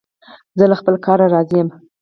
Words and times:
زه 0.59 0.65
له 0.71 0.75
خپل 0.81 0.95
کار 1.05 1.19
راضي 1.33 1.55
یم. 1.61 1.69